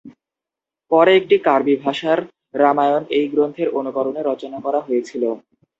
পরে 0.91 1.11
একটি 1.19 1.35
কার্বি 1.47 1.75
ভাষার 1.83 2.19
রামায়ণ 2.55 3.03
এই 3.17 3.25
গ্রন্থের 3.33 3.67
অনুকরণে 3.79 4.21
রচনা 4.23 4.57
করা 4.65 4.79
হয়েছিল। 4.87 5.23